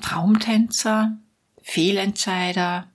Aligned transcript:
Traumtänzer, 0.00 1.18
Fehlentscheider, 1.62 2.88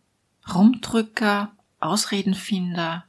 Rumdrücker, 0.53 1.51
Ausredenfinder, 1.79 3.05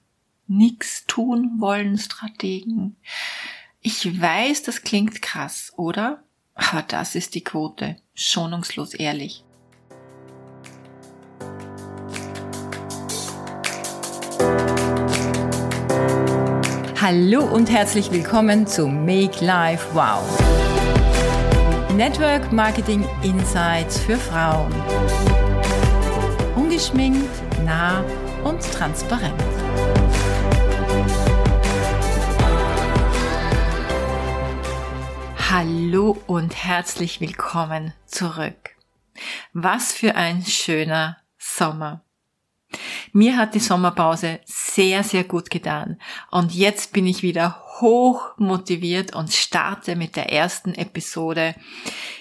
nix 0.46 1.04
tun 1.06 1.56
wollen 1.58 1.98
Strategen. 1.98 2.96
Ich 3.80 4.20
weiß, 4.20 4.62
das 4.62 4.82
klingt 4.82 5.22
krass, 5.22 5.72
oder? 5.76 6.22
Aber 6.54 6.82
das 6.82 7.14
ist 7.14 7.34
die 7.34 7.44
Quote, 7.44 7.96
schonungslos 8.14 8.94
ehrlich. 8.94 9.44
Hallo 17.00 17.44
und 17.44 17.70
herzlich 17.70 18.10
willkommen 18.10 18.66
zu 18.66 18.88
Make 18.88 19.44
Life 19.44 19.94
Wow. 19.94 20.45
Network 21.96 22.52
Marketing 22.52 23.08
Insights 23.22 23.98
für 23.98 24.18
Frauen. 24.18 24.70
Ungeschminkt, 26.54 27.30
nah 27.64 28.04
und 28.44 28.60
transparent. 28.60 29.32
Hallo 35.50 36.18
und 36.26 36.54
herzlich 36.54 37.22
willkommen 37.22 37.94
zurück. 38.04 38.76
Was 39.54 39.94
für 39.94 40.16
ein 40.16 40.44
schöner 40.44 41.16
Sommer. 41.38 42.02
Mir 43.12 43.38
hat 43.38 43.54
die 43.54 43.60
Sommerpause 43.60 44.40
sehr, 44.44 45.02
sehr 45.02 45.24
gut 45.24 45.48
getan. 45.48 45.98
Und 46.30 46.54
jetzt 46.54 46.92
bin 46.92 47.06
ich 47.06 47.22
wieder 47.22 47.65
hoch 47.80 48.36
motiviert 48.38 49.14
und 49.14 49.32
starte 49.32 49.96
mit 49.96 50.16
der 50.16 50.32
ersten 50.32 50.74
Episode 50.74 51.54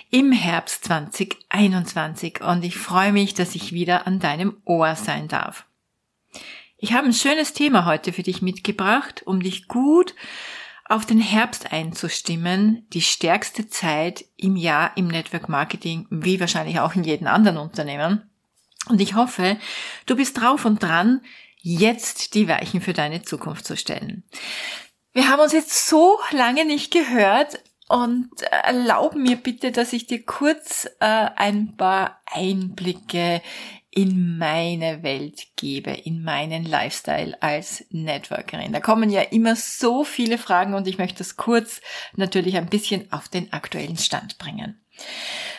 im 0.09 0.31
Herbst 0.31 0.85
2021. 0.85 2.41
Und 2.41 2.63
ich 2.63 2.77
freue 2.77 3.11
mich, 3.11 3.33
dass 3.33 3.55
ich 3.55 3.71
wieder 3.71 4.07
an 4.07 4.19
deinem 4.19 4.57
Ohr 4.65 4.95
sein 4.95 5.27
darf. 5.27 5.65
Ich 6.77 6.93
habe 6.93 7.07
ein 7.07 7.13
schönes 7.13 7.53
Thema 7.53 7.85
heute 7.85 8.13
für 8.13 8.23
dich 8.23 8.41
mitgebracht, 8.41 9.23
um 9.25 9.41
dich 9.41 9.67
gut 9.67 10.13
auf 10.87 11.05
den 11.05 11.19
Herbst 11.19 11.71
einzustimmen, 11.71 12.85
die 12.93 13.01
stärkste 13.01 13.67
Zeit 13.67 14.25
im 14.37 14.55
Jahr 14.55 14.95
im 14.95 15.07
Network 15.07 15.49
Marketing, 15.49 16.05
wie 16.11 16.39
wahrscheinlich 16.39 16.79
auch 16.79 16.93
in 16.95 17.03
jedem 17.03 17.27
anderen 17.27 17.57
Unternehmen. 17.57 18.29
Und 18.87 19.01
ich 19.01 19.15
hoffe, 19.15 19.57
du 20.05 20.15
bist 20.15 20.39
drauf 20.39 20.63
und 20.65 20.83
dran, 20.83 21.21
jetzt 21.61 22.35
die 22.35 22.47
Weichen 22.47 22.81
für 22.81 22.93
deine 22.93 23.23
Zukunft 23.23 23.65
zu 23.65 23.75
stellen. 23.75 24.23
Wir 25.15 25.29
haben 25.29 25.39
uns 25.39 25.53
jetzt 25.53 25.87
so 25.87 26.19
lange 26.31 26.65
nicht 26.65 26.91
gehört 26.91 27.63
und 27.87 28.29
erlaub 28.51 29.15
mir 29.15 29.37
bitte, 29.37 29.71
dass 29.71 29.93
ich 29.93 30.07
dir 30.07 30.25
kurz 30.25 30.89
äh, 30.99 31.05
ein 31.05 31.77
paar 31.77 32.21
Einblicke 32.25 33.41
in 33.91 34.37
meine 34.37 35.03
Welt 35.03 35.55
gebe, 35.55 35.91
in 35.91 36.21
meinen 36.21 36.65
Lifestyle 36.65 37.41
als 37.41 37.85
Networkerin. 37.91 38.73
Da 38.73 38.81
kommen 38.81 39.09
ja 39.09 39.21
immer 39.21 39.55
so 39.55 40.03
viele 40.03 40.37
Fragen 40.37 40.73
und 40.73 40.85
ich 40.85 40.97
möchte 40.97 41.19
das 41.19 41.37
kurz 41.37 41.79
natürlich 42.17 42.57
ein 42.57 42.65
bisschen 42.65 43.09
auf 43.13 43.29
den 43.29 43.53
aktuellen 43.53 43.97
Stand 43.97 44.37
bringen. 44.37 44.83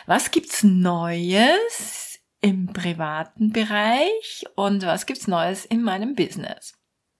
Was 0.05 0.29
gibt's 0.29 0.61
Neues 0.61 2.19
im 2.41 2.67
privaten 2.67 3.53
Bereich 3.53 4.45
und 4.53 4.85
was 4.85 5.07
gibt's 5.07 5.27
Neues 5.27 5.65
in 5.65 5.81
meinem 5.81 6.13
Business? 6.13 6.76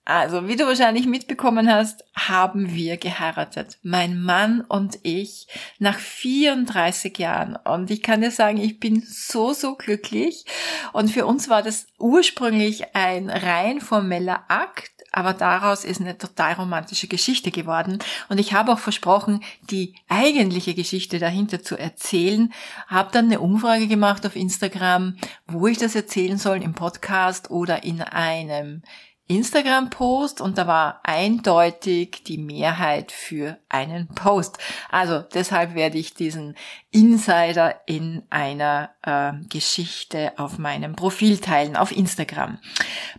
Also, 0.08 0.48
wie 0.48 0.56
du 0.56 0.64
wahrscheinlich 0.64 1.04
mitbekommen 1.04 1.70
hast, 1.70 2.02
haben 2.16 2.74
wir 2.74 2.96
geheiratet. 2.96 3.76
Mein 3.82 4.22
Mann 4.22 4.62
und 4.62 4.98
ich 5.02 5.48
nach 5.78 5.98
34 5.98 7.18
Jahren. 7.18 7.56
Und 7.56 7.90
ich 7.90 8.02
kann 8.02 8.22
dir 8.22 8.30
sagen, 8.30 8.56
ich 8.56 8.80
bin 8.80 9.02
so, 9.06 9.52
so 9.52 9.74
glücklich. 9.74 10.46
Und 10.94 11.10
für 11.10 11.26
uns 11.26 11.50
war 11.50 11.62
das 11.62 11.88
ursprünglich 11.98 12.96
ein 12.96 13.28
rein 13.28 13.82
formeller 13.82 14.44
Akt 14.48 14.92
aber 15.10 15.32
daraus 15.32 15.84
ist 15.84 16.00
eine 16.00 16.18
total 16.18 16.52
romantische 16.52 17.08
Geschichte 17.08 17.50
geworden. 17.50 17.98
Und 18.28 18.38
ich 18.38 18.52
habe 18.52 18.72
auch 18.72 18.78
versprochen, 18.78 19.42
die 19.70 19.94
eigentliche 20.08 20.74
Geschichte 20.74 21.18
dahinter 21.18 21.62
zu 21.62 21.78
erzählen. 21.78 22.52
Habe 22.88 23.10
dann 23.12 23.24
eine 23.24 23.40
Umfrage 23.40 23.88
gemacht 23.88 24.26
auf 24.26 24.36
Instagram, 24.36 25.16
wo 25.46 25.66
ich 25.66 25.78
das 25.78 25.94
erzählen 25.94 26.36
soll, 26.36 26.62
im 26.62 26.74
Podcast 26.74 27.50
oder 27.50 27.84
in 27.84 28.02
einem 28.02 28.82
Instagram-Post 29.28 30.40
und 30.40 30.58
da 30.58 30.66
war 30.66 31.00
eindeutig 31.04 32.24
die 32.24 32.38
Mehrheit 32.38 33.12
für 33.12 33.58
einen 33.68 34.08
Post. 34.08 34.58
Also 34.90 35.20
deshalb 35.20 35.74
werde 35.74 35.98
ich 35.98 36.14
diesen 36.14 36.56
Insider 36.90 37.80
in 37.86 38.22
einer 38.30 38.90
äh, 39.02 39.32
Geschichte 39.48 40.32
auf 40.38 40.58
meinem 40.58 40.96
Profil 40.96 41.38
teilen, 41.38 41.76
auf 41.76 41.92
Instagram. 41.92 42.58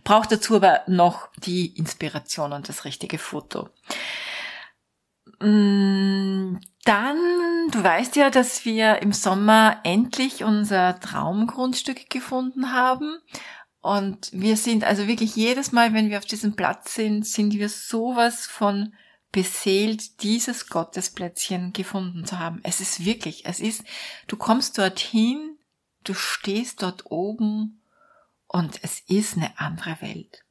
Braucht 0.02 0.32
dazu 0.32 0.56
aber 0.56 0.80
noch 0.88 1.28
die 1.36 1.66
Inspiration 1.76 2.52
und 2.52 2.68
das 2.68 2.84
richtige 2.84 3.18
Foto. 3.18 3.68
Mm, 5.40 6.58
dann, 6.84 7.16
du 7.70 7.82
weißt 7.82 8.16
ja, 8.16 8.30
dass 8.30 8.64
wir 8.64 9.00
im 9.00 9.12
Sommer 9.12 9.78
endlich 9.84 10.44
unser 10.44 10.98
Traumgrundstück 10.98 12.10
gefunden 12.10 12.72
haben 12.72 13.18
und 13.80 14.30
wir 14.32 14.56
sind 14.56 14.84
also 14.84 15.06
wirklich 15.06 15.36
jedes 15.36 15.72
Mal, 15.72 15.94
wenn 15.94 16.10
wir 16.10 16.18
auf 16.18 16.26
diesem 16.26 16.54
Platz 16.54 16.94
sind, 16.94 17.26
sind 17.26 17.54
wir 17.54 17.68
sowas 17.68 18.46
von 18.46 18.94
beseelt, 19.32 20.22
dieses 20.22 20.68
Gottesplätzchen 20.68 21.72
gefunden 21.72 22.26
zu 22.26 22.38
haben. 22.38 22.60
Es 22.62 22.80
ist 22.80 23.04
wirklich, 23.04 23.46
es 23.46 23.60
ist, 23.60 23.84
du 24.26 24.36
kommst 24.36 24.76
dorthin, 24.76 25.56
du 26.04 26.14
stehst 26.14 26.82
dort 26.82 27.10
oben 27.10 27.82
und 28.48 28.80
es 28.82 29.00
ist 29.06 29.36
eine 29.36 29.58
andere 29.58 29.96
Welt. 30.00 30.44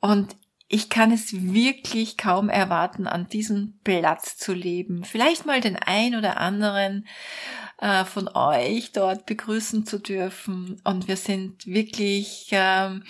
Und 0.00 0.34
ich 0.68 0.90
kann 0.90 1.12
es 1.12 1.32
wirklich 1.32 2.16
kaum 2.16 2.48
erwarten, 2.48 3.06
an 3.06 3.28
diesem 3.28 3.78
Platz 3.84 4.36
zu 4.36 4.52
leben. 4.52 5.04
Vielleicht 5.04 5.46
mal 5.46 5.60
den 5.60 5.76
ein 5.76 6.14
oder 6.14 6.38
anderen 6.38 7.06
äh, 7.80 8.04
von 8.04 8.28
euch 8.28 8.92
dort 8.92 9.26
begrüßen 9.26 9.86
zu 9.86 9.98
dürfen. 9.98 10.80
Und 10.84 11.06
wir 11.08 11.16
sind 11.16 11.66
wirklich 11.66 12.48
ähm, 12.50 13.04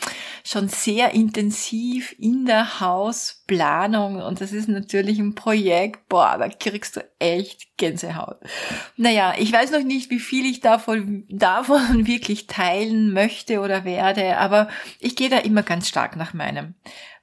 schon 0.45 0.69
sehr 0.69 1.15
intensiv 1.15 2.15
in 2.19 2.45
der 2.45 2.81
Hausplanung. 2.81 4.23
Und 4.23 4.41
das 4.41 4.53
ist 4.53 4.69
natürlich 4.69 5.19
ein 5.19 5.35
Projekt, 5.35 6.09
boah, 6.09 6.37
da 6.39 6.49
kriegst 6.49 6.97
du 6.97 7.09
echt 7.19 7.77
Gänsehaut. 7.79 8.37
Naja, 8.97 9.35
ich 9.39 9.53
weiß 9.53 9.71
noch 9.71 9.85
nicht, 9.85 10.11
wie 10.11 10.21
viel 10.21 10.45
ich 10.45 10.61
davon, 10.61 11.25
davon 11.31 12.07
wirklich 12.07 12.47
teilen 12.47 13.13
möchte 13.13 13.61
oder 13.61 13.85
werde, 13.85 14.37
aber 14.37 14.69
ich 15.01 15.17
gehe 15.17 15.31
da 15.31 15.39
immer 15.39 15.63
ganz 15.63 15.89
stark 15.89 16.17
nach 16.17 16.35
meinem 16.35 16.75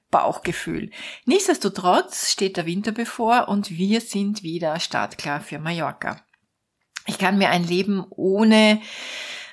Bauchgefühl. 0.09 0.91
Nichtsdestotrotz 1.25 2.31
steht 2.31 2.57
der 2.57 2.65
Winter 2.65 2.91
bevor 2.91 3.49
und 3.49 3.69
wir 3.71 4.01
sind 4.01 4.43
wieder 4.43 4.79
startklar 4.79 5.41
für 5.41 5.59
Mallorca. 5.59 6.24
Ich 7.05 7.17
kann 7.17 7.37
mir 7.37 7.49
ein 7.49 7.63
Leben 7.63 8.05
ohne 8.09 8.81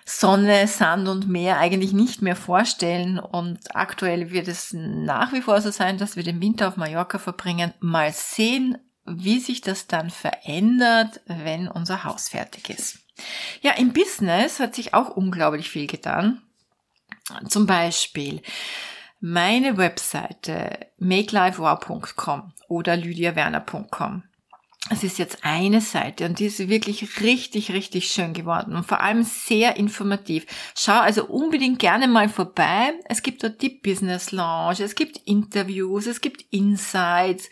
Sonne, 0.05 0.67
Sand 0.67 1.09
und 1.09 1.29
Meer 1.29 1.59
eigentlich 1.59 1.93
nicht 1.93 2.23
mehr 2.23 2.37
vorstellen. 2.37 3.19
Und 3.19 3.75
aktuell 3.75 4.31
wird 4.31 4.49
es 4.49 4.73
nach 4.73 5.33
wie 5.33 5.43
vor 5.43 5.61
so 5.61 5.71
sein, 5.71 5.99
dass 5.99 6.17
wir 6.17 6.23
den 6.23 6.41
Winter 6.41 6.69
auf 6.69 6.77
Mallorca 6.77 7.19
verbringen. 7.19 7.73
Mal 7.81 8.13
sehen, 8.13 8.79
wie 9.05 9.39
sich 9.41 9.61
das 9.61 9.87
dann 9.87 10.11
verändert, 10.11 11.21
wenn 11.27 11.69
unser 11.69 12.05
Haus 12.05 12.29
fertig 12.29 12.71
ist. 12.71 12.99
Ja, 13.61 13.73
im 13.73 13.93
Business 13.93 14.59
hat 14.59 14.75
sich 14.75 14.95
auch 14.95 15.11
unglaublich 15.11 15.71
viel 15.71 15.87
getan. 15.87 16.43
Zum 17.49 17.67
Beispiel 17.67 18.43
meine 19.21 19.77
Webseite 19.77 20.87
makelifewow.com 20.99 22.53
oder 22.69 22.97
lydiawerner.com 22.97 24.25
es 24.91 25.05
ist 25.05 25.19
jetzt 25.19 25.39
eine 25.43 25.81
Seite 25.81 26.27
und 26.27 26.41
die 26.41 26.47
ist 26.47 26.69
wirklich 26.69 27.21
richtig, 27.21 27.71
richtig 27.71 28.09
schön 28.09 28.35
geworden 28.35 28.75
und 28.75 28.85
vor 28.85 29.01
allem 29.01 29.23
sehr 29.23 29.77
informativ. 29.77 30.45
Schau 30.77 30.99
also 30.99 31.27
unbedingt 31.27 31.79
gerne 31.79 32.09
mal 32.09 32.29
vorbei. 32.29 32.93
Es 33.05 33.23
gibt 33.23 33.45
dort 33.45 33.63
die 33.63 33.69
Business 33.69 34.33
Lounge, 34.33 34.83
es 34.83 34.97
gibt 34.97 35.19
Interviews, 35.19 36.07
es 36.07 36.21
gibt 36.21 36.45
Insights 36.51 37.49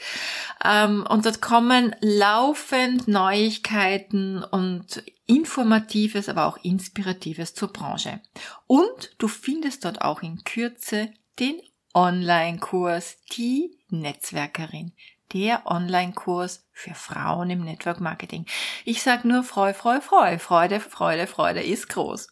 ähm, 0.64 1.06
und 1.08 1.24
dort 1.24 1.40
kommen 1.40 1.94
laufend 2.00 3.06
Neuigkeiten 3.06 4.42
und 4.42 5.02
Informatives, 5.26 6.28
aber 6.28 6.46
auch 6.46 6.58
Inspiratives 6.64 7.54
zur 7.54 7.68
Branche. 7.68 8.20
Und 8.66 9.14
du 9.18 9.28
findest 9.28 9.84
dort 9.84 10.02
auch 10.02 10.22
in 10.22 10.42
Kürze 10.42 11.12
den 11.38 11.60
Online-Kurs 11.94 13.18
Die 13.32 13.78
Netzwerkerin 13.88 14.92
der 15.32 15.66
Online-Kurs 15.66 16.66
für 16.72 16.94
Frauen 16.94 17.50
im 17.50 17.64
Network 17.64 18.00
Marketing. 18.00 18.46
Ich 18.84 19.02
sag 19.02 19.24
nur 19.24 19.42
Freu, 19.42 19.74
Freu, 19.74 20.00
Freu. 20.00 20.38
Freude, 20.38 20.80
Freude, 20.80 21.26
Freude 21.26 21.62
ist 21.62 21.88
groß. 21.88 22.28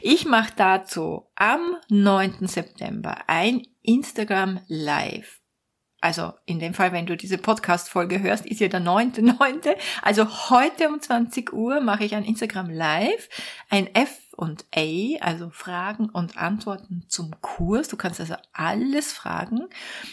Ich 0.00 0.24
mache 0.24 0.52
dazu 0.56 1.28
am 1.34 1.76
9. 1.88 2.46
September 2.46 3.18
ein 3.26 3.62
Instagram 3.82 4.60
Live. 4.68 5.41
Also 6.02 6.32
in 6.46 6.58
dem 6.58 6.74
Fall, 6.74 6.92
wenn 6.92 7.06
du 7.06 7.16
diese 7.16 7.38
Podcast-Folge 7.38 8.20
hörst, 8.20 8.44
ist 8.44 8.60
ja 8.60 8.68
der 8.68 8.82
9.9. 8.82 9.76
Also 10.02 10.50
heute 10.50 10.88
um 10.88 11.00
20 11.00 11.52
Uhr 11.52 11.80
mache 11.80 12.04
ich 12.04 12.14
ein 12.16 12.24
Instagram 12.24 12.70
Live, 12.70 13.28
ein 13.70 13.94
F 13.94 14.18
und 14.36 14.64
A, 14.74 15.18
also 15.20 15.50
Fragen 15.50 16.08
und 16.08 16.36
Antworten 16.36 17.04
zum 17.06 17.40
Kurs. 17.40 17.86
Du 17.86 17.96
kannst 17.96 18.18
also 18.18 18.34
alles 18.52 19.12
fragen. 19.12 19.68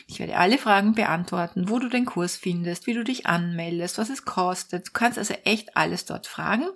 Ich 0.08 0.20
werde 0.20 0.38
alle 0.38 0.60
Fragen 0.60 0.94
beantworten, 0.94 1.70
wo 1.70 1.80
du 1.80 1.90
den 1.90 2.06
Kurs 2.06 2.36
findest, 2.36 2.86
wie 2.86 2.94
du 2.94 3.04
dich 3.04 3.26
anmeldest, 3.26 3.98
was 3.98 4.10
es 4.10 4.26
kostet. 4.26 4.90
Du 4.90 4.92
kannst 4.92 5.18
also 5.18 5.34
echt 5.46 5.76
alles 5.76 6.06
dort 6.06 6.28
fragen. 6.28 6.68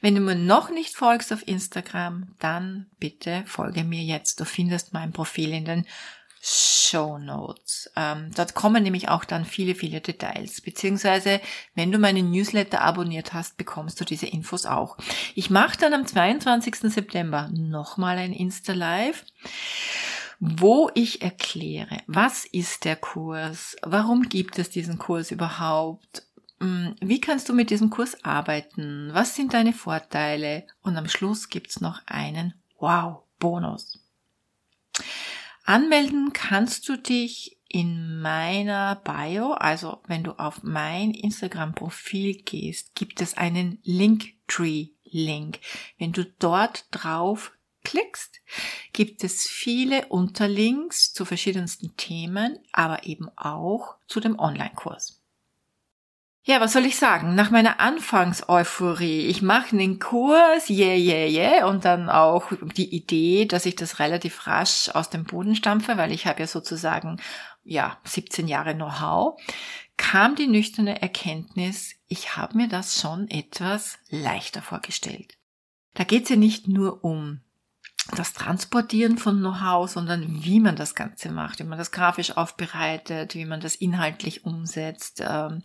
Wenn 0.00 0.16
du 0.16 0.20
mir 0.20 0.34
noch 0.34 0.70
nicht 0.70 0.96
folgst 0.96 1.32
auf 1.32 1.46
Instagram, 1.46 2.34
dann 2.40 2.86
bitte 2.98 3.44
folge 3.46 3.84
mir 3.84 4.02
jetzt. 4.02 4.40
Du 4.40 4.44
findest 4.44 4.92
mein 4.92 5.12
Profil 5.12 5.52
in 5.52 5.64
den 5.64 5.86
Show 6.48 7.18
Notes. 7.18 7.90
Ähm, 7.96 8.30
dort 8.36 8.54
kommen 8.54 8.84
nämlich 8.84 9.08
auch 9.08 9.24
dann 9.24 9.44
viele, 9.44 9.74
viele 9.74 10.00
Details. 10.00 10.60
Beziehungsweise, 10.60 11.40
wenn 11.74 11.90
du 11.90 11.98
meinen 11.98 12.30
Newsletter 12.30 12.82
abonniert 12.82 13.32
hast, 13.32 13.56
bekommst 13.56 14.00
du 14.00 14.04
diese 14.04 14.26
Infos 14.26 14.64
auch. 14.64 14.96
Ich 15.34 15.50
mache 15.50 15.76
dann 15.76 15.92
am 15.92 16.06
22. 16.06 16.92
September 16.92 17.50
nochmal 17.52 18.18
ein 18.18 18.32
Insta-Live 18.32 19.24
wo 20.38 20.90
ich 20.92 21.22
erkläre, 21.22 22.02
was 22.06 22.44
ist 22.44 22.84
der 22.84 22.96
Kurs, 22.96 23.74
warum 23.82 24.24
gibt 24.24 24.58
es 24.58 24.68
diesen 24.68 24.98
Kurs 24.98 25.30
überhaupt, 25.30 26.24
hm, 26.60 26.94
wie 27.00 27.22
kannst 27.22 27.48
du 27.48 27.54
mit 27.54 27.70
diesem 27.70 27.88
Kurs 27.88 28.22
arbeiten, 28.22 29.08
was 29.14 29.34
sind 29.34 29.54
deine 29.54 29.72
Vorteile 29.72 30.66
und 30.82 30.94
am 30.98 31.08
Schluss 31.08 31.48
gibt's 31.48 31.80
noch 31.80 32.02
einen 32.04 32.52
Wow-Bonus. 32.78 33.98
Anmelden 35.66 36.32
kannst 36.32 36.88
du 36.88 36.96
dich 36.96 37.58
in 37.68 38.20
meiner 38.20 38.94
Bio, 39.04 39.52
also 39.52 40.00
wenn 40.06 40.22
du 40.22 40.38
auf 40.38 40.62
mein 40.62 41.10
Instagram-Profil 41.10 42.42
gehst, 42.44 42.94
gibt 42.94 43.20
es 43.20 43.36
einen 43.36 43.80
Linktree-Link. 43.82 45.58
Wenn 45.98 46.12
du 46.12 46.24
dort 46.24 46.86
drauf 46.92 47.52
klickst, 47.82 48.40
gibt 48.92 49.24
es 49.24 49.48
viele 49.48 50.06
Unterlinks 50.06 51.12
zu 51.12 51.24
verschiedensten 51.24 51.96
Themen, 51.96 52.60
aber 52.70 53.04
eben 53.04 53.28
auch 53.36 53.96
zu 54.06 54.20
dem 54.20 54.38
Online-Kurs. 54.38 55.15
Ja, 56.48 56.60
was 56.60 56.74
soll 56.74 56.86
ich 56.86 56.94
sagen? 56.94 57.34
Nach 57.34 57.50
meiner 57.50 57.80
Anfangseuphorie, 57.80 59.26
ich 59.26 59.42
mache 59.42 59.74
einen 59.74 59.98
Kurs, 59.98 60.70
yeah, 60.70 60.94
yeah, 60.94 61.26
yeah, 61.26 61.66
und 61.66 61.84
dann 61.84 62.08
auch 62.08 62.52
die 62.76 62.94
Idee, 62.94 63.46
dass 63.46 63.66
ich 63.66 63.74
das 63.74 63.98
relativ 63.98 64.46
rasch 64.46 64.88
aus 64.90 65.10
dem 65.10 65.24
Boden 65.24 65.56
stampfe, 65.56 65.96
weil 65.96 66.12
ich 66.12 66.24
habe 66.28 66.38
ja 66.38 66.46
sozusagen, 66.46 67.16
ja, 67.64 67.98
17 68.04 68.46
Jahre 68.46 68.76
Know-how, 68.76 69.42
kam 69.96 70.36
die 70.36 70.46
nüchterne 70.46 71.02
Erkenntnis, 71.02 71.96
ich 72.06 72.36
habe 72.36 72.56
mir 72.56 72.68
das 72.68 73.00
schon 73.00 73.28
etwas 73.28 73.98
leichter 74.08 74.62
vorgestellt. 74.62 75.36
Da 75.94 76.04
geht's 76.04 76.28
ja 76.28 76.36
nicht 76.36 76.68
nur 76.68 77.02
um 77.02 77.40
das 78.14 78.32
Transportieren 78.32 79.18
von 79.18 79.38
Know-how, 79.38 79.90
sondern 79.90 80.44
wie 80.44 80.60
man 80.60 80.76
das 80.76 80.94
Ganze 80.94 81.30
macht, 81.30 81.58
wie 81.58 81.64
man 81.64 81.78
das 81.78 81.90
grafisch 81.90 82.36
aufbereitet, 82.36 83.34
wie 83.34 83.44
man 83.44 83.60
das 83.60 83.74
inhaltlich 83.74 84.44
umsetzt. 84.44 85.22
Ähm, 85.26 85.60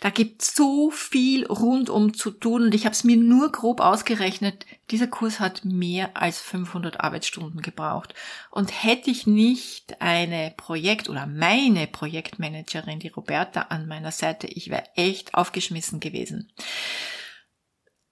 da 0.00 0.10
gibt 0.10 0.42
so 0.42 0.90
viel 0.90 1.46
rundum 1.46 2.14
zu 2.14 2.30
tun 2.30 2.62
und 2.62 2.74
ich 2.74 2.84
habe 2.86 2.94
es 2.94 3.04
mir 3.04 3.16
nur 3.16 3.52
grob 3.52 3.80
ausgerechnet. 3.80 4.64
Dieser 4.90 5.06
Kurs 5.06 5.38
hat 5.38 5.64
mehr 5.64 6.16
als 6.16 6.40
500 6.40 7.00
Arbeitsstunden 7.00 7.60
gebraucht 7.60 8.14
und 8.50 8.82
hätte 8.82 9.10
ich 9.10 9.26
nicht 9.26 10.00
eine 10.00 10.54
Projekt- 10.56 11.10
oder 11.10 11.26
meine 11.26 11.86
Projektmanagerin, 11.86 13.00
die 13.00 13.08
Roberta, 13.08 13.62
an 13.62 13.86
meiner 13.86 14.12
Seite, 14.12 14.46
ich 14.46 14.70
wäre 14.70 14.84
echt 14.94 15.34
aufgeschmissen 15.34 16.00
gewesen. 16.00 16.50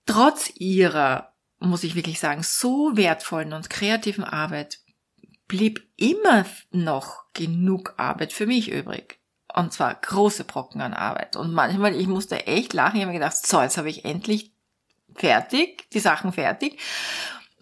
Trotz 0.07 0.53
ihrer 0.57 1.34
muss 1.69 1.85
ich 1.85 1.95
wirklich 1.95 2.21
sagen, 2.21 2.43
so 2.43 2.97
wertvollen 2.97 3.53
und 3.53 3.71
kreativen 3.71 4.25
Arbeit 4.25 4.81
blieb 5.49 5.87
immer 5.97 6.45
noch 6.71 7.25
genug 7.33 7.95
Arbeit 7.97 8.33
für 8.33 8.47
mich 8.47 8.71
übrig. 8.71 9.19
Und 9.55 9.73
zwar 9.73 9.95
große 9.95 10.45
Brocken 10.45 10.81
an 10.81 10.95
Arbeit. 10.95 11.37
Und 11.37 11.53
manchmal, 11.53 11.95
ich 11.95 12.09
musste 12.09 12.47
echt 12.47 12.73
lachen. 12.73 12.97
Ich 12.97 13.03
habe 13.03 13.13
mir 13.13 13.19
gedacht, 13.19 13.37
so, 13.37 13.61
jetzt 13.61 13.79
habe 13.79 13.89
ich 13.89 14.05
endlich 14.05 14.53
fertig, 15.15 15.89
die 15.91 16.01
Sachen 16.01 16.33
fertig. 16.33 16.81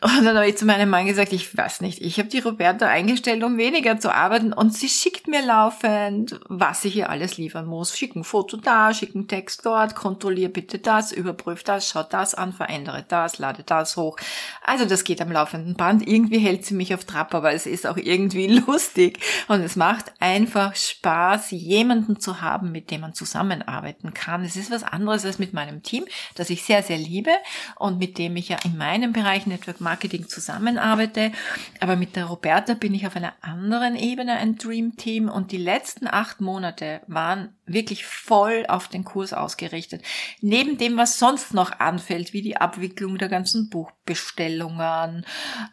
Und 0.02 0.24
dann 0.24 0.34
habe 0.36 0.48
ich 0.48 0.58
zu 0.58 0.64
meinem 0.64 0.90
Mann 0.90 1.06
gesagt, 1.06 1.32
ich 1.32 1.56
weiß 1.56 1.80
nicht, 1.80 2.02
ich 2.02 2.18
habe 2.18 2.28
die 2.28 2.40
Roberta 2.40 2.88
eingestellt, 2.88 3.44
um 3.44 3.56
weniger 3.56 4.00
zu 4.00 4.12
arbeiten 4.12 4.52
und 4.52 4.74
sie 4.74 4.88
schickt 4.88 5.28
mir 5.28 5.46
laufend, 5.46 6.40
was 6.48 6.82
sie 6.82 6.88
hier 6.88 7.08
alles 7.08 7.36
liefern 7.36 7.66
muss. 7.66 7.96
Schick 7.96 8.16
ein 8.16 8.24
Foto 8.24 8.56
da, 8.56 8.92
schick 8.92 9.14
einen 9.14 9.28
Text 9.28 9.64
dort, 9.64 9.94
kontrollier 9.94 10.48
bitte 10.48 10.80
das, 10.80 11.12
überprüf 11.12 11.62
das, 11.62 11.88
schau 11.88 12.02
das 12.02 12.34
an, 12.34 12.52
verändere 12.52 13.04
das, 13.06 13.38
lade 13.38 13.62
das 13.62 13.96
hoch. 13.96 14.18
Also 14.64 14.86
das 14.86 15.04
geht 15.04 15.22
am 15.22 15.30
laufenden 15.30 15.76
Band. 15.76 16.04
Irgendwie 16.04 16.40
hält 16.40 16.66
sie 16.66 16.74
mich 16.74 16.92
auf 16.94 17.04
Trab, 17.04 17.32
aber 17.32 17.52
es 17.52 17.66
ist 17.66 17.86
auch 17.86 17.96
irgendwie 17.96 18.48
lustig 18.66 19.20
und 19.46 19.60
es 19.60 19.76
macht 19.76 20.06
einfach 20.18 20.74
Spaß, 20.74 21.52
jemanden 21.52 22.18
zu 22.18 22.40
haben, 22.40 22.72
mit 22.72 22.90
dem 22.90 23.02
man 23.02 23.14
zusammenarbeiten 23.14 24.12
kann. 24.14 24.42
Es 24.42 24.56
ist 24.56 24.72
was 24.72 24.82
anderes 24.82 25.24
als 25.24 25.38
mit 25.38 25.52
meinem 25.52 25.84
Team, 25.84 26.06
das 26.34 26.50
ich 26.50 26.64
sehr, 26.64 26.82
sehr 26.82 26.98
liebe 26.98 27.30
und 27.76 28.00
mit 28.00 28.18
dem 28.18 28.34
ich 28.34 28.48
ja 28.48 28.56
in 28.64 28.76
meinem 28.76 29.12
Bereich 29.12 29.46
Network 29.46 29.80
zusammenarbeite. 30.28 31.32
Aber 31.80 31.96
mit 31.96 32.16
der 32.16 32.26
Roberta 32.26 32.74
bin 32.74 32.94
ich 32.94 33.06
auf 33.06 33.16
einer 33.16 33.34
anderen 33.40 33.96
Ebene 33.96 34.34
ein 34.34 34.56
Dream 34.56 34.96
Team 34.96 35.28
und 35.28 35.52
die 35.52 35.58
letzten 35.58 36.06
acht 36.06 36.40
Monate 36.40 37.00
waren 37.06 37.54
wirklich 37.66 38.04
voll 38.04 38.64
auf 38.68 38.88
den 38.88 39.04
Kurs 39.04 39.32
ausgerichtet. 39.32 40.02
Neben 40.40 40.78
dem, 40.78 40.96
was 40.96 41.18
sonst 41.18 41.54
noch 41.54 41.78
anfällt, 41.78 42.32
wie 42.32 42.42
die 42.42 42.56
Abwicklung 42.56 43.18
der 43.18 43.28
ganzen 43.28 43.70
Buchbestellungen, 43.70 45.24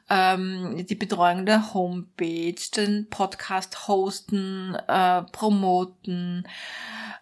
ähm, 0.10 0.86
die 0.88 0.95
Betreuung 0.95 1.45
der 1.45 1.74
Homepage, 1.74 2.56
den 2.75 3.07
Podcast 3.10 3.88
hosten, 3.88 4.75
äh, 4.88 5.24
promoten, 5.24 6.48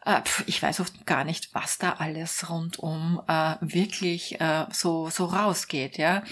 äh, 0.07 0.21
ich 0.45 0.62
weiß 0.62 0.80
oft 0.80 1.06
gar 1.06 1.24
nicht, 1.24 1.54
was 1.54 1.77
da 1.77 1.94
alles 1.94 2.50
rundum 2.50 3.21
äh, 3.27 3.56
wirklich 3.62 4.39
äh, 4.39 4.65
so 4.71 5.09
so 5.09 5.25
rausgeht, 5.25 5.98
ja. 5.98 6.24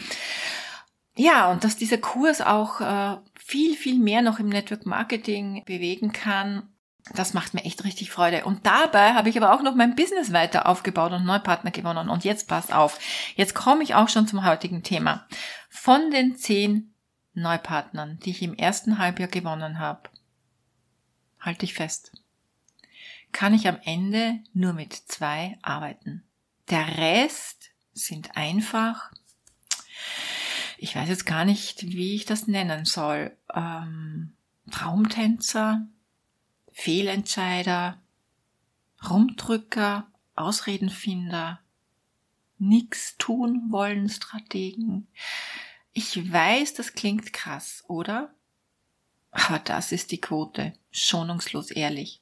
Ja, 1.18 1.50
und 1.51 1.63
dass 1.63 1.77
dieser 1.77 1.98
Kurs 1.98 2.42
auch 2.42 2.81
äh, 2.81 3.18
viel, 3.36 3.75
viel 3.75 4.00
mehr 4.00 4.22
noch 4.22 4.39
im 4.39 4.50
Network 4.50 4.86
Marketing 4.86 5.63
bewegen 5.66 6.12
kann, 6.12 6.69
das 7.13 7.33
macht 7.33 7.54
mir 7.54 7.63
echt 7.63 7.83
richtig 7.83 8.12
Freude. 8.12 8.45
Und 8.45 8.66
dabei 8.66 9.13
habe 9.13 9.30
ich 9.30 9.38
aber 9.38 9.54
auch 9.54 9.62
noch 9.62 9.75
mein 9.75 9.95
Business 9.95 10.33
weiter 10.33 10.68
aufgebaut 10.68 11.12
und 11.12 11.24
Neupartner 11.24 11.72
gewonnen. 11.72 12.10
Und 12.10 12.25
jetzt 12.25 12.48
pass 12.48 12.72
auf. 12.72 13.00
Jetzt 13.36 13.54
komme 13.54 13.83
ich 13.83 13.94
auch 13.94 14.10
schon 14.10 14.27
zum 14.27 14.44
heutigen 14.44 14.81
Thema. 14.81 15.25
Von 15.69 16.10
den 16.10 16.36
zehn 16.36 16.94
Neupartnern, 17.33 18.20
die 18.25 18.32
ich 18.32 18.41
im 18.41 18.55
ersten 18.55 18.98
Halbjahr 18.98 19.29
gewonnen 19.29 19.79
habe, 19.79 20.10
halte 21.39 21.65
ich 21.65 21.75
fest, 21.75 22.12
kann 23.36 23.54
ich 23.54 23.68
am 23.68 23.80
Ende 23.84 24.39
nur 24.54 24.74
mit 24.74 24.94
zwei 24.94 25.58
arbeiten. 25.62 26.24
Der 26.70 26.98
Rest 26.98 27.70
sind 27.94 28.36
einfach 28.36 29.12
ich 30.77 30.96
weiß 30.96 31.10
jetzt 31.10 31.25
gar 31.25 31.46
nicht, 31.46 31.84
wie 31.84 32.15
ich 32.15 32.25
das 32.25 32.48
nennen 32.48 32.86
soll, 32.86 33.36
ähm, 33.54 34.34
Traumtänzer, 34.72 35.88
Fehlentscheider, 36.72 38.01
Rumdrücker, 39.10 40.08
Ausredenfinder, 40.36 41.62
nix 42.58 43.18
tun 43.18 43.68
wollen 43.70 44.10
Strategen. 44.10 45.08
Ich 45.94 46.32
weiß, 46.32 46.74
das 46.74 46.94
klingt 46.94 47.32
krass, 47.32 47.84
oder? 47.88 48.34
Aber 49.32 49.60
das 49.60 49.92
ist 49.92 50.12
die 50.12 50.22
Quote, 50.22 50.74
schonungslos 50.92 51.72
ehrlich. 51.72 52.22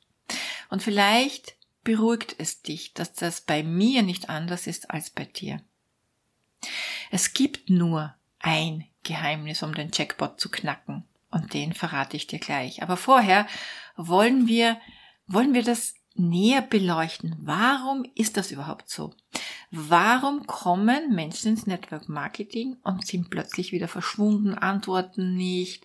Und 0.73 0.81
vielleicht 0.81 1.55
beruhigt 1.83 2.33
es 2.39 2.63
dich, 2.63 2.95
dass 2.95 3.13
das 3.13 3.41
bei 3.41 3.61
mir 3.61 4.01
nicht 4.01 4.29
anders 4.29 4.65
ist 4.65 4.89
als 4.89 5.11
bei 5.11 5.23
dir. 5.23 5.61
Es 7.11 7.33
gibt 7.33 7.69
nur 7.69 8.15
ein 8.39 8.87
Geheimnis, 9.03 9.61
um 9.61 9.75
den 9.75 9.91
Jackpot 9.93 10.39
zu 10.39 10.49
knacken. 10.49 11.03
Und 11.29 11.53
den 11.53 11.73
verrate 11.73 12.17
ich 12.17 12.25
dir 12.25 12.39
gleich. 12.39 12.81
Aber 12.81 12.97
vorher 12.97 13.45
wollen 13.97 14.47
wir, 14.47 14.81
wollen 15.27 15.53
wir 15.53 15.61
das 15.61 15.93
näher 16.15 16.63
beleuchten. 16.63 17.35
Warum 17.37 18.03
ist 18.15 18.35
das 18.35 18.49
überhaupt 18.49 18.89
so? 18.89 19.13
Warum 19.75 20.45
kommen 20.45 21.15
Menschen 21.15 21.53
ins 21.53 21.65
Network 21.65 22.07
Marketing 22.07 22.77
und 22.83 23.07
sind 23.07 23.31
plötzlich 23.31 23.71
wieder 23.71 23.87
verschwunden, 23.87 24.53
antworten 24.53 25.35
nicht, 25.35 25.83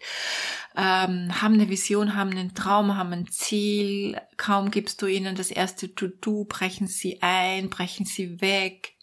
ähm, 0.77 1.41
haben 1.41 1.55
eine 1.55 1.71
Vision, 1.71 2.15
haben 2.15 2.33
einen 2.33 2.55
Traum, 2.55 2.99
haben 2.99 3.15
ein 3.15 3.29
Ziel, 3.29 4.21
kaum 4.37 4.71
gibst 4.71 5.01
du 5.01 5.07
ihnen 5.07 5.37
das 5.37 5.51
erste 5.51 5.95
To-Do, 5.95 6.45
brechen 6.45 6.87
sie 6.87 7.23
ein, 7.23 7.71
brechen 7.71 8.05
sie 8.05 8.43
weg. 8.43 8.95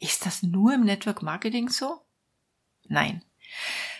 Ist 0.00 0.26
das 0.26 0.42
nur 0.42 0.74
im 0.74 0.84
Network 0.84 1.22
Marketing 1.22 1.70
so? 1.70 2.02
Nein. 2.88 3.24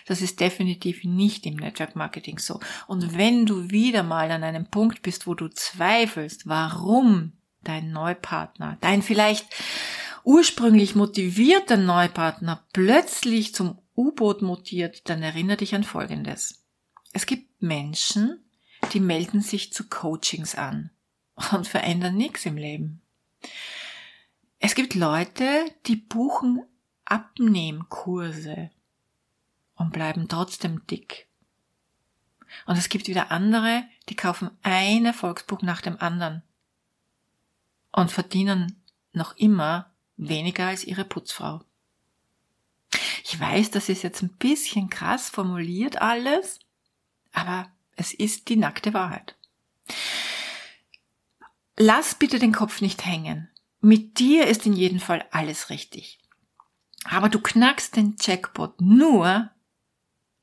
Das 0.05 0.21
ist 0.21 0.39
definitiv 0.39 1.03
nicht 1.03 1.47
im 1.47 1.55
Network 1.55 1.95
Marketing 1.95 2.37
so. 2.37 2.59
Und 2.85 3.17
wenn 3.17 3.47
du 3.47 3.71
wieder 3.71 4.03
mal 4.03 4.29
an 4.29 4.43
einem 4.43 4.69
Punkt 4.69 5.01
bist, 5.01 5.25
wo 5.25 5.33
du 5.33 5.47
zweifelst, 5.47 6.47
warum 6.47 7.33
dein 7.63 7.89
Neupartner, 7.91 8.77
dein 8.81 9.01
vielleicht 9.01 9.47
ursprünglich 10.27 10.93
motivierter 10.93 11.77
Neupartner 11.77 12.67
plötzlich 12.73 13.55
zum 13.55 13.79
U-Boot 13.95 14.41
mutiert, 14.41 15.07
dann 15.07 15.23
erinnere 15.23 15.55
dich 15.55 15.73
an 15.73 15.85
Folgendes. 15.85 16.65
Es 17.13 17.25
gibt 17.25 17.61
Menschen, 17.61 18.43
die 18.91 18.99
melden 18.99 19.39
sich 19.39 19.71
zu 19.71 19.87
Coachings 19.87 20.55
an 20.55 20.91
und 21.53 21.65
verändern 21.65 22.17
nichts 22.17 22.45
im 22.45 22.57
Leben. 22.57 23.01
Es 24.59 24.75
gibt 24.75 24.95
Leute, 24.95 25.47
die 25.85 25.95
buchen 25.95 26.61
Abnehmkurse 27.05 28.69
und 29.75 29.93
bleiben 29.93 30.27
trotzdem 30.27 30.85
dick. 30.87 31.29
Und 32.65 32.77
es 32.77 32.89
gibt 32.89 33.07
wieder 33.07 33.31
andere, 33.31 33.85
die 34.09 34.15
kaufen 34.17 34.51
ein 34.61 35.05
Erfolgsbuch 35.05 35.61
nach 35.61 35.79
dem 35.79 35.97
anderen 36.01 36.43
und 37.93 38.11
verdienen 38.11 38.83
noch 39.13 39.37
immer 39.37 39.93
weniger 40.17 40.67
als 40.67 40.83
ihre 40.83 41.05
Putzfrau. 41.05 41.61
Ich 43.23 43.39
weiß, 43.39 43.71
das 43.71 43.89
ist 43.89 44.03
jetzt 44.03 44.21
ein 44.21 44.35
bisschen 44.37 44.89
krass 44.89 45.29
formuliert 45.29 46.01
alles, 46.01 46.59
aber 47.33 47.69
es 47.95 48.13
ist 48.13 48.49
die 48.49 48.55
nackte 48.55 48.93
Wahrheit. 48.93 49.35
Lass 51.77 52.15
bitte 52.15 52.39
den 52.39 52.53
Kopf 52.53 52.81
nicht 52.81 53.05
hängen. 53.05 53.49
Mit 53.81 54.19
dir 54.19 54.47
ist 54.47 54.65
in 54.65 54.73
jedem 54.73 54.99
Fall 54.99 55.25
alles 55.31 55.69
richtig. 55.69 56.19
Aber 57.03 57.29
du 57.29 57.39
knackst 57.39 57.95
den 57.95 58.15
Jackpot 58.19 58.81
nur, 58.81 59.49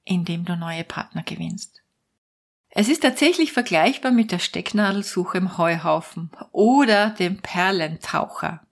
indem 0.05 0.45
du 0.45 0.57
neue 0.57 0.85
Partner 0.85 1.23
gewinnst. 1.23 1.83
Es 2.71 2.89
ist 2.89 3.03
tatsächlich 3.03 3.53
vergleichbar 3.53 4.13
mit 4.13 4.33
der 4.33 4.39
Stecknadelsuche 4.39 5.39
im 5.39 5.59
Heuhaufen 5.59 6.31
oder 6.51 7.11
dem 7.11 7.41
Perlentaucher, 7.41 8.67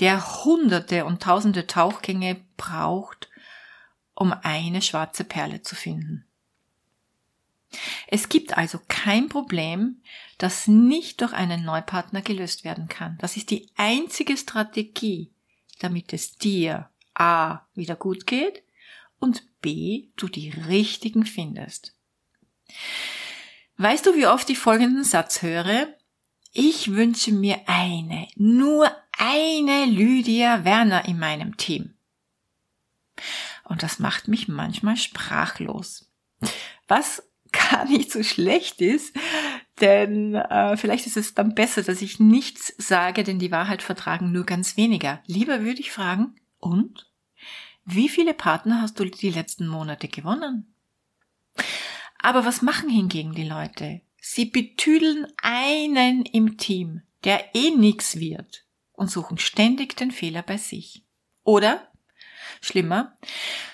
der 0.00 0.44
hunderte 0.44 1.04
und 1.04 1.22
tausende 1.22 1.66
Tauchgänge 1.66 2.40
braucht, 2.56 3.28
um 4.14 4.32
eine 4.32 4.82
schwarze 4.82 5.24
Perle 5.24 5.62
zu 5.62 5.74
finden. 5.74 6.26
Es 8.08 8.28
gibt 8.28 8.56
also 8.56 8.80
kein 8.88 9.28
Problem, 9.28 10.02
das 10.38 10.66
nicht 10.66 11.20
durch 11.20 11.32
einen 11.32 11.64
Neupartner 11.64 12.22
gelöst 12.22 12.64
werden 12.64 12.88
kann. 12.88 13.16
Das 13.20 13.36
ist 13.36 13.50
die 13.50 13.70
einzige 13.76 14.36
Strategie, 14.36 15.32
damit 15.78 16.12
es 16.12 16.36
dir 16.36 16.90
A 17.14 17.60
wieder 17.74 17.94
gut 17.94 18.26
geht 18.26 18.62
und 19.20 19.44
B 19.60 20.08
du 20.16 20.28
die 20.28 20.50
richtigen 20.50 21.24
findest. 21.24 21.94
Weißt 23.76 24.06
du, 24.06 24.16
wie 24.16 24.26
oft 24.26 24.50
ich 24.50 24.58
folgenden 24.58 25.04
Satz 25.04 25.42
höre? 25.42 25.94
Ich 26.52 26.92
wünsche 26.92 27.32
mir 27.32 27.60
eine, 27.66 28.26
nur 28.34 28.90
eine 29.20 29.84
Lydia 29.84 30.64
Werner 30.64 31.04
in 31.04 31.18
meinem 31.18 31.58
Team. 31.58 31.94
Und 33.64 33.82
das 33.82 33.98
macht 33.98 34.28
mich 34.28 34.48
manchmal 34.48 34.96
sprachlos. 34.96 36.10
Was 36.88 37.22
gar 37.70 37.84
nicht 37.84 38.10
so 38.12 38.22
schlecht 38.22 38.80
ist, 38.80 39.14
denn 39.80 40.36
äh, 40.36 40.76
vielleicht 40.76 41.06
ist 41.06 41.16
es 41.16 41.34
dann 41.34 41.54
besser, 41.54 41.82
dass 41.82 42.00
ich 42.00 42.20
nichts 42.20 42.72
sage, 42.78 43.24
denn 43.24 43.38
die 43.38 43.50
Wahrheit 43.50 43.82
vertragen 43.82 44.30
nur 44.30 44.46
ganz 44.46 44.76
weniger. 44.76 45.20
Lieber 45.26 45.62
würde 45.62 45.80
ich 45.80 45.90
fragen, 45.90 46.36
und? 46.58 47.10
Wie 47.84 48.08
viele 48.08 48.34
Partner 48.34 48.82
hast 48.82 49.00
du 49.00 49.04
die 49.04 49.30
letzten 49.30 49.66
Monate 49.66 50.06
gewonnen? 50.06 50.72
Aber 52.18 52.44
was 52.44 52.62
machen 52.62 52.88
hingegen 52.88 53.34
die 53.34 53.48
Leute? 53.48 54.00
Sie 54.20 54.44
betüdeln 54.44 55.26
einen 55.42 56.24
im 56.24 56.56
Team, 56.56 57.02
der 57.24 57.54
eh 57.54 57.70
nix 57.70 58.20
wird 58.20 58.64
und 59.00 59.10
suchen 59.10 59.38
ständig 59.38 59.96
den 59.96 60.10
Fehler 60.10 60.42
bei 60.42 60.58
sich. 60.58 61.06
Oder, 61.42 61.88
schlimmer, 62.60 63.16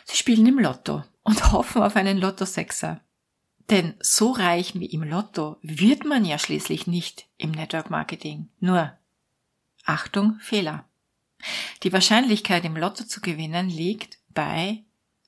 sie 0.05 0.17
spielen 0.17 0.47
im 0.47 0.61
Lotto 0.61 1.03
und 1.25 1.53
hoffen 1.53 1.83
auf 1.83 1.97
einen 1.97 2.19
Lotto-Sechser. 2.19 3.01
Denn 3.69 3.95
so 3.99 4.31
reich 4.31 4.79
wie 4.79 4.87
im 4.87 5.03
Lotto 5.03 5.57
wird 5.63 6.05
man 6.05 6.25
ja 6.25 6.39
schließlich 6.39 6.87
nicht 6.87 7.27
im 7.39 7.51
Network 7.51 7.91
Marketing. 7.91 8.51
Nur, 8.61 8.97
Achtung, 9.85 10.39
Fehler. 10.39 10.85
Die 11.83 11.93
Wahrscheinlichkeit 11.93 12.65
im 12.65 12.77
Lotto 12.77 13.03
zu 13.03 13.21
gewinnen 13.21 13.69
liegt 13.69 14.21
bei 14.29 14.85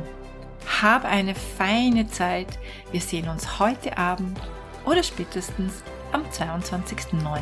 hab 0.82 1.06
eine 1.06 1.34
feine 1.34 2.08
Zeit. 2.08 2.58
Wir 2.92 3.00
sehen 3.00 3.26
uns 3.30 3.58
heute 3.58 3.96
Abend 3.96 4.38
oder 4.84 5.02
spätestens 5.02 5.82
am 6.12 6.22
22.09. 6.24 7.40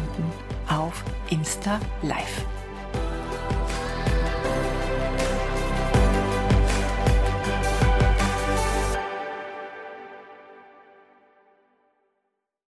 auf 0.68 1.04
Insta 1.30 1.80
Live. 2.02 2.44